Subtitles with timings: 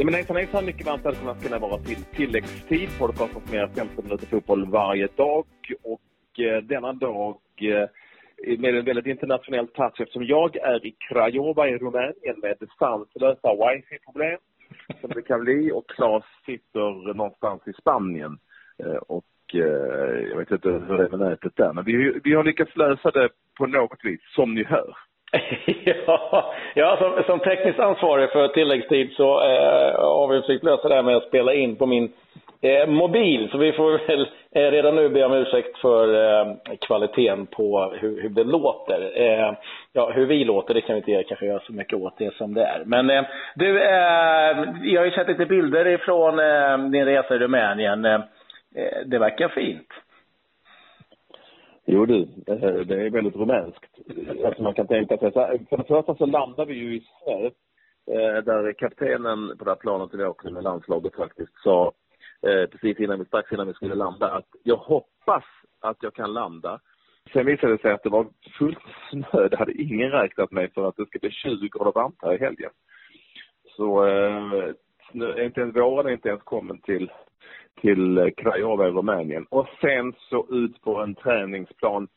[0.00, 2.88] Ja, men hejsan hejsan, mycket varmt välkomna ska ni vara till tilläggstid.
[2.98, 5.46] Podcasten som är 15 minuter fotboll varje dag.
[5.82, 11.68] Och eh, denna dag eh, med en väldigt internationell touch eftersom jag är i Craiova
[11.68, 14.38] i Rumänien med sanslösa wifi-problem
[15.00, 18.38] som det kan bli och Claes sitter någonstans i Spanien.
[18.78, 22.34] Eh, och eh, jag vet inte hur det är med nätet där, men vi, vi
[22.34, 25.07] har lyckats lösa det på något vis, som ni hör.
[25.84, 30.94] ja, ja som, som tekniskt ansvarig för tilläggstid så eh, har vi försökt lösa det
[30.94, 32.12] här med att spela in på min
[32.60, 33.48] eh, mobil.
[33.52, 38.22] Så vi får väl eh, redan nu be om ursäkt för eh, kvaliteten på hur,
[38.22, 39.10] hur det låter.
[39.14, 39.52] Eh,
[39.92, 42.54] ja, hur vi låter, det kan vi inte kanske göra så mycket åt det som
[42.54, 42.82] det är.
[42.84, 43.22] Men eh,
[43.54, 48.04] du, eh, jag har ju sett lite bilder ifrån eh, din resa i Rumänien.
[48.04, 48.20] Eh,
[49.06, 49.88] det verkar fint.
[51.90, 53.98] Jo du, eh, det är väldigt rumänskt.
[54.44, 57.00] Alltså man kan tänka sig så här, för det första så landar vi ju i
[57.00, 57.50] Sverige.
[58.10, 61.92] Eh, där kaptenen på det här planet vi åkte med landslaget faktiskt sa
[62.46, 65.44] eh, precis innan vi, strax innan vi skulle landa att jag hoppas
[65.80, 66.80] att jag kan landa.
[67.32, 68.26] Sen visade det sig att det var
[68.58, 69.48] fullt snö.
[69.48, 72.38] Det hade ingen räknat med för att det ska bli 20 grader varmt här i
[72.38, 72.70] helgen.
[73.76, 74.72] Så eh,
[75.10, 77.10] snö, inte ens våren är inte ens kommen till
[77.80, 79.46] till Craiova i Rumänien.
[79.50, 82.08] Och sen så ut på en träningsplan.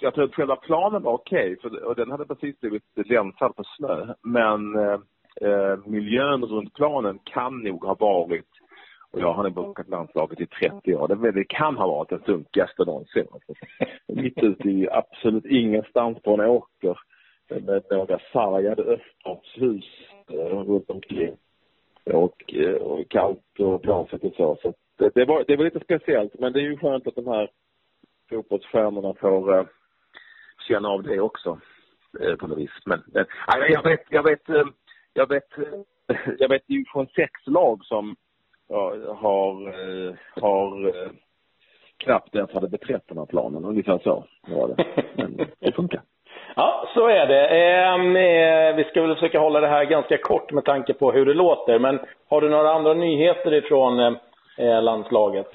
[0.00, 3.64] Jag tror att själva planen var okej, okay, och den hade precis blivit länsad på
[3.76, 4.14] snö.
[4.22, 4.98] Men eh,
[5.40, 8.50] eh, miljön runt planen kan nog ha varit,
[9.10, 12.84] och jag har bokat landslaget i 30 år, det, det kan ha varit den sunkigaste
[12.84, 13.26] någonsin.
[13.32, 13.52] Alltså,
[14.22, 16.98] mitt ute i absolut ingenstans på en åker
[17.50, 19.84] med några sargade öststatshus
[20.28, 21.36] eh, runt omkring
[22.12, 24.58] och, eh, och kallt och blåsigt och så.
[24.62, 27.26] så det, det, var, det var lite speciellt, men det är ju skönt att de
[27.26, 27.50] här
[28.30, 29.66] fotbollsstjärnorna får eh,
[30.68, 31.60] känna av det också
[32.20, 32.70] eh, på något vis.
[32.86, 33.26] Men eh,
[33.68, 34.64] jag vet, jag vet, eh,
[35.12, 35.80] jag vet, eh,
[36.38, 38.16] jag vet ju från sex lag som
[39.06, 39.76] har,
[40.40, 40.92] har
[41.96, 43.64] knappt ens hade beträtt den här planen.
[43.64, 45.04] Ungefär så var det.
[45.16, 46.02] Men det funkar.
[46.94, 47.46] Så är det.
[47.46, 51.26] Ehm, eh, vi ska väl försöka hålla det här ganska kort med tanke på hur
[51.26, 51.78] det låter.
[51.78, 54.12] Men har du några andra nyheter ifrån eh,
[54.56, 55.46] eh landslaget?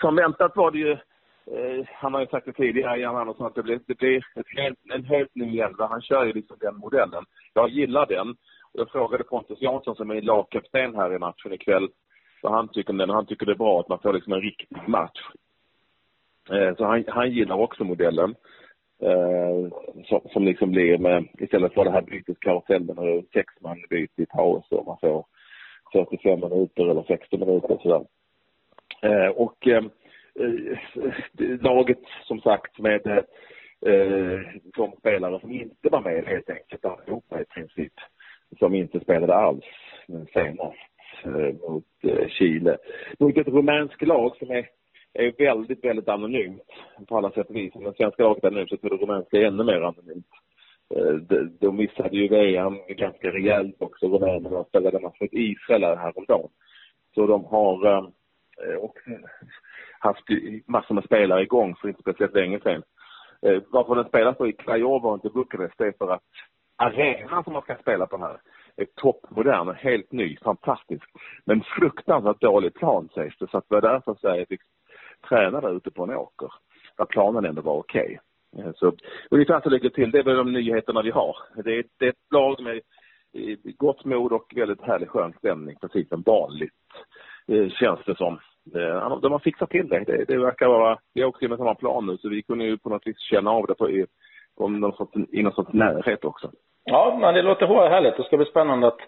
[0.00, 3.54] Som väntat var det ju, eh, han har ju sagt det tidigare, Jan Andersson, att
[3.54, 4.24] det blir, det blir
[4.56, 5.86] helt, en helt ny elva.
[5.86, 7.24] Han kör ju liksom den modellen.
[7.54, 8.36] Jag gillar den.
[8.72, 11.88] Jag frågade Pontus Jansson som är lagkapten här i matchen ikväll
[12.42, 13.10] vad han tycker om den.
[13.10, 15.20] Han tycker det är bra att man får liksom en riktig match.
[16.50, 18.34] Eh, så han, han gillar också modellen.
[19.04, 19.70] Eh,
[20.04, 24.26] som, som liksom blir med, istället för det här byteskarusellen och sex man byter i
[24.26, 25.24] paus och man får
[25.92, 28.04] 45 minuter eller 60 minuter sådär.
[29.02, 29.90] Eh, och ehm,
[30.40, 30.78] eh,
[31.60, 33.06] laget som sagt med
[33.86, 34.40] eh,
[34.76, 37.92] de spelare som inte var med helt enkelt allihopa i princip,
[38.58, 39.64] som inte spelade alls
[40.32, 40.94] senast
[41.24, 42.76] eh, mot eh, Chile.
[43.18, 44.68] Mot ett rumänskt lag som är
[45.14, 46.70] är väldigt, väldigt anonymt
[47.08, 47.74] på alla sätt och vis.
[47.74, 50.26] Men den svenska laget är nu så är det rumänska ännu mer anonymt.
[50.94, 51.14] Eh,
[51.60, 56.48] de missade ju VM ganska rejält också, Rumänien, och spelade match mot Israel häromdagen.
[57.14, 58.14] Så de har också
[58.80, 58.98] och
[59.98, 60.24] haft
[60.66, 62.82] massor med spelare igång för inte speciellt länge sedan.
[63.70, 66.22] Varför den spelas i Krajova och inte Bukarest, det är för att
[66.76, 68.40] arenan som man ska spela på här
[68.76, 71.04] är toppmodern, helt ny, fantastisk.
[71.44, 74.60] Men fruktansvärt dålig plan sägs det, så att det var därför Sverige fick
[75.28, 76.52] träna där ute på en åker.
[76.96, 78.18] Där planen ändå var okej.
[78.52, 78.72] Okay.
[78.74, 78.92] Så
[79.30, 80.10] ungefär så ligger det till.
[80.10, 81.36] Det är väl de nyheterna vi har.
[81.64, 85.76] Det är, det är ett lag med eh, gott mod och väldigt härlig skön stämning,
[85.80, 86.72] precis som vanligt
[87.48, 88.38] eh, känns det som.
[89.22, 90.04] De har fixat till det.
[90.06, 92.88] Det, det verkar vara, vi åker med samma plan nu så vi kunde ju på
[92.88, 94.06] något vis känna av det på, i,
[94.56, 96.50] om någon sorts, i någon sorts närhet också.
[96.84, 98.16] Ja, men det låter härligt.
[98.16, 99.00] Det ska bli spännande att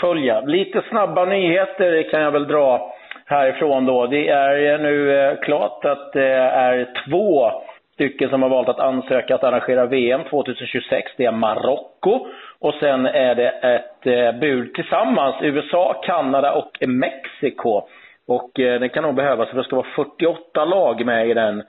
[0.00, 0.40] följa.
[0.40, 2.92] Lite snabba nyheter kan jag väl dra
[3.28, 4.06] härifrån då.
[4.06, 7.50] Det är nu eh, klart att det är två
[7.94, 11.12] stycken som har valt att ansöka att arrangera VM 2026.
[11.16, 12.26] Det är Marocko
[12.58, 17.82] och sen är det ett eh, bud tillsammans, USA, Kanada och Mexiko.
[18.26, 21.62] Och det kan nog behövas, för det ska vara 48 lag med i den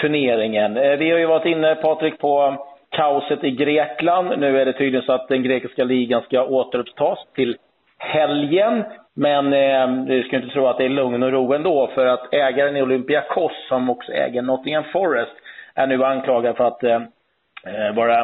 [0.00, 0.74] turneringen.
[0.98, 2.56] Vi har ju varit inne, Patrik, på
[2.90, 4.38] kaoset i Grekland.
[4.38, 7.56] Nu är det tydligen så att den grekiska ligan ska återupptas till
[8.06, 8.84] helgen.
[9.14, 12.76] Men eh, ska inte tro att det är lugn och ro ändå, för att ägaren
[12.76, 15.32] i Olympiakos, som också äger Nottingham Forest,
[15.74, 17.02] är nu anklagad för att eh,
[17.66, 18.20] eh vara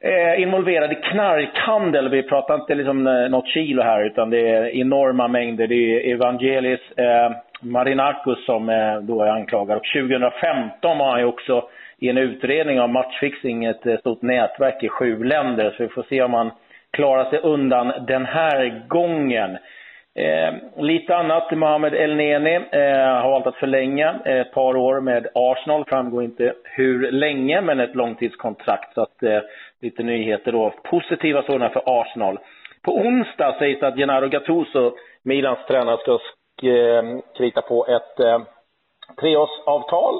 [0.00, 2.08] eh, involverad i knarkhandel.
[2.08, 5.66] Vi pratar inte liksom eh, något kilo här, utan det är enorma mängder.
[5.66, 9.76] Det är Evangelis eh, Marinakos som eh, då är anklagad.
[9.76, 14.82] Och 2015 var han ju också i en utredning av matchfixing ett eh, stort nätverk
[14.82, 15.74] i sju länder.
[15.76, 16.50] Så vi får se om han
[16.94, 19.58] klara sig undan den här gången.
[20.16, 25.84] Eh, lite annat, Mohamed Elneny eh, har valt att förlänga ett par år med Arsenal.
[25.84, 28.94] Framgår inte hur länge, men ett långtidskontrakt.
[28.94, 29.40] Så att, eh,
[29.82, 30.74] lite nyheter då.
[30.82, 32.38] Positiva sådana för Arsenal.
[32.82, 34.92] På onsdag sägs det att Gennaro Gattuso,
[35.22, 36.12] Milans tränare, ska
[36.68, 37.02] eh,
[37.36, 38.40] krita på ett eh,
[39.20, 40.14] treårsavtal.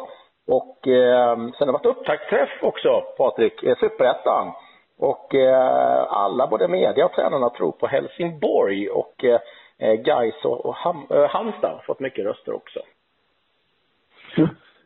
[0.47, 4.53] Och eh, sen har det varit upptaktsträff också, Patrik, eh, Superettan.
[4.99, 8.89] Och eh, alla, både media och tränarna, tror på Helsingborg.
[8.89, 9.41] Och eh,
[9.79, 12.81] eh Gais och, och Ham, eh, Halmstad har fått mycket röster också.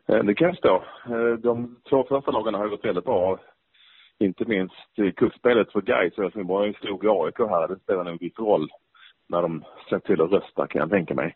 [0.07, 0.83] Eh, det kan jag förstå.
[1.05, 3.39] Eh, de två första lagen har gått väldigt bra.
[4.19, 5.13] Inte minst i
[5.71, 7.67] för Gais och Helsingborg slog AIK här.
[7.67, 8.69] Det spelar nog viss roll
[9.29, 11.35] när de släppt till att rösta kan jag tänka mig.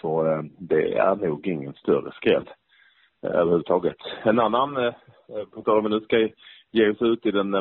[0.00, 2.50] Så det är nog ingen större skräll
[3.22, 3.96] överhuvudtaget.
[4.22, 4.92] En annan,
[5.54, 6.28] på tal om vi nu ska
[6.72, 7.54] ge oss ut i den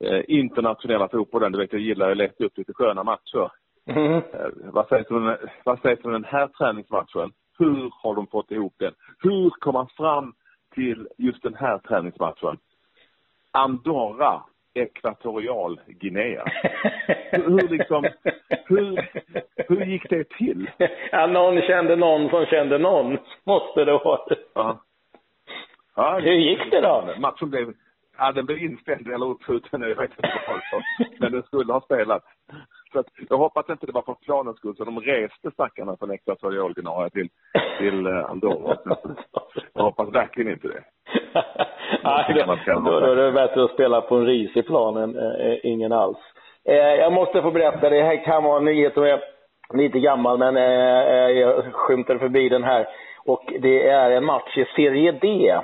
[0.00, 1.52] eh, internationella fotbollen.
[1.52, 3.50] Du vet, jag gillar att leta upp lite sköna matcher.
[3.86, 4.12] Mm.
[4.12, 4.22] Eh,
[4.54, 7.32] vad, sägs om, vad sägs om den här träningsmatchen?
[7.58, 8.92] Hur har de fått ihop den?
[9.22, 10.34] Hur kom man fram
[10.74, 12.58] till just den här träningsmatchen?
[13.52, 14.42] Andorra,
[14.74, 16.44] Ekvatorial Guinea.
[17.30, 18.04] hur, hur, liksom,
[18.66, 19.08] hur,
[19.68, 20.70] hur gick det till?
[21.12, 24.36] Ja, någon kände någon som kände någon, måste det vara.
[24.54, 24.83] Ja.
[25.96, 27.14] Ja, hur gick det då?
[27.18, 27.72] Matchen blev
[28.18, 30.82] Ja, den blev inställd eller uppskjuten, jag vet inte vad.
[31.20, 32.26] Men den skulle ha spelats.
[32.92, 36.10] Så att, jag hoppas inte det var för planens skull, så de reste stackarna från
[36.10, 37.28] Ekvatorialguinea till,
[37.78, 38.76] till uh, Andorra.
[39.74, 40.82] Jag hoppas verkligen inte det.
[42.04, 45.92] Nej, då, då är det bättre att spela på en risig plan än äh, ingen
[45.92, 46.18] alls.
[46.68, 49.20] Eh, jag måste få berätta, det här kan vara en nyhet som är
[49.74, 52.86] lite gammal, men eh, jag skymtade förbi den här.
[53.24, 55.54] Och det är en match i Serie D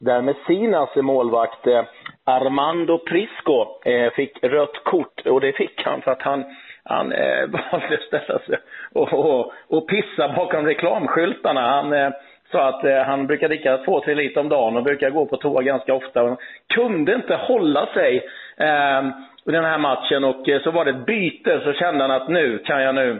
[0.00, 1.84] där Messinas målvakt eh,
[2.24, 6.44] Armando Prisco eh, fick rött kort och det fick han för att han,
[6.84, 8.58] han eh, valde att ställa sig
[8.92, 11.60] och, och, och pissa bakom reklamskyltarna.
[11.60, 12.10] Han eh,
[12.52, 15.36] sa att eh, han brukar dricka två, tre liter om dagen och brukar gå på
[15.36, 16.22] toa ganska ofta.
[16.22, 16.36] Han
[16.74, 18.16] kunde inte hålla sig
[18.56, 19.02] eh,
[19.44, 22.28] i den här matchen och eh, så var det ett byte så kände han att
[22.28, 23.10] nu kan jag nu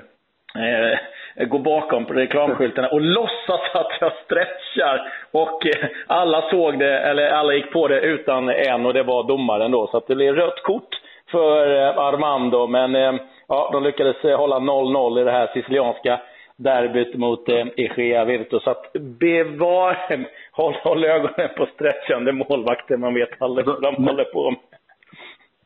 [0.55, 0.99] eh,
[1.37, 5.12] gå bakom på reklamskyltarna och låtsas att jag stretchar.
[5.32, 9.29] Och eh, alla såg det, eller alla gick på det utan en och det var
[9.29, 9.87] domaren då.
[9.87, 11.00] Så att det blev rött kort
[11.31, 12.67] för eh, Armando.
[12.67, 13.15] Men eh,
[13.49, 16.21] ja, de lyckades hålla 0-0 i det här sicilianska
[16.56, 18.62] derbyt mot eh, Egea Virtus.
[18.62, 19.99] Så att bevar,
[20.53, 22.97] håll, håll ögonen på stretchande målvakter.
[22.97, 24.69] Man vet aldrig vad de håller på med.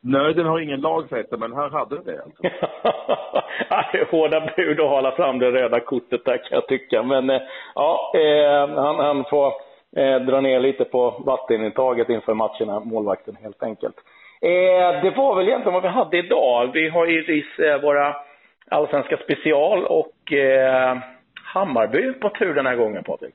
[0.06, 2.42] Nöden har ingen lag, säger men här hade det alltså.
[3.92, 7.02] det är hårda bud att hålla fram det röda kortet där kan jag tycka.
[7.02, 7.40] Men eh,
[7.74, 9.52] ja, eh, han, han, får
[9.96, 13.96] eh, dra ner lite på vattenintaget inför matcherna, målvakten helt enkelt.
[15.02, 16.70] Det var väl egentligen vad vi hade idag.
[16.72, 18.16] Vi har givetvis eh, våra
[18.68, 20.32] allsvenska special och
[21.34, 23.34] Hammarby på tur den här gången, Patrik.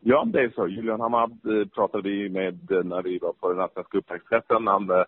[0.00, 0.68] Ja, det är så.
[0.68, 1.28] Julian Hammar
[1.74, 4.66] pratade vi med när vi var på den allsvenska upptaktsträffen.
[4.66, 5.04] Han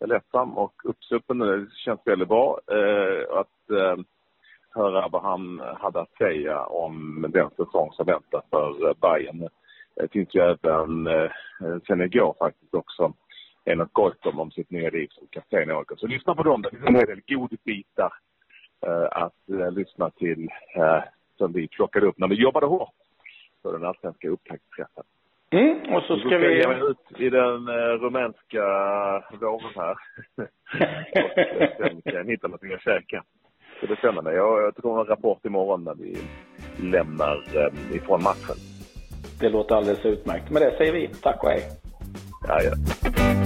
[0.00, 1.38] är lättsam och uppsluppen.
[1.38, 4.04] Det känns väldigt bra eh, att eh,
[4.70, 9.48] höra vad han hade att säga om den säsong som väntar för eh, Bayern.
[9.96, 11.30] Det finns ju även eh,
[11.86, 13.12] sen igår faktiskt också
[13.64, 15.88] Enok Goitom om sitt nya liv som kapten i AIK.
[15.96, 16.62] Så lyssna på dem.
[16.62, 18.12] Det finns en hel del godbitar
[18.86, 21.02] eh, att eh, lyssna till eh,
[21.38, 22.94] som vi plockade upp när vi jobbade hårt
[23.62, 25.04] för den allsvenska upptaktsträffen.
[25.50, 26.62] Mm, och så ska, ska vi...
[26.62, 28.64] Jag ut i den eh, rumänska
[29.40, 29.96] vågen här.
[31.24, 33.24] och eh, sen kan hitta någonting att käka.
[33.80, 34.34] Så det är spännande.
[34.34, 36.16] Jag, jag tror en rapport imorgon när vi
[36.90, 38.56] lämnar eh, ifrån matchen.
[39.40, 40.50] Det låter alldeles utmärkt.
[40.50, 41.62] Med det säger vi tack och hej.
[42.48, 43.45] Ja, ja.